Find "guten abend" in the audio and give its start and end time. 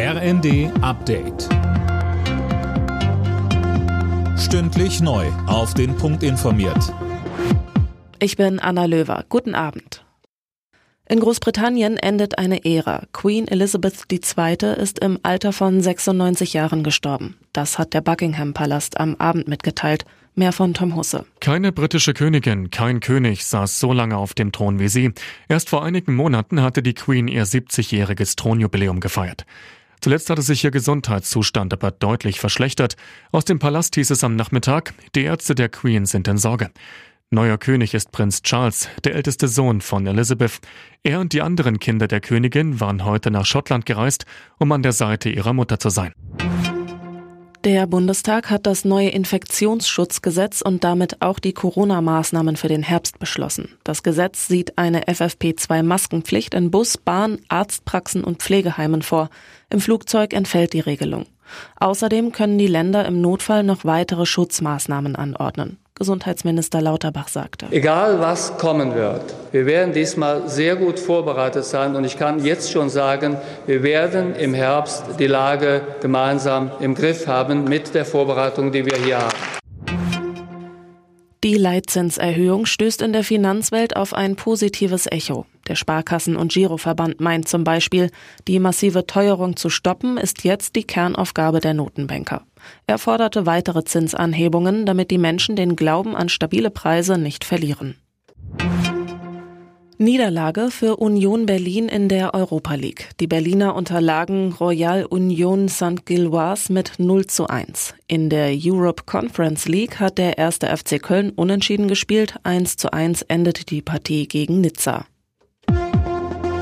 9.28-10.04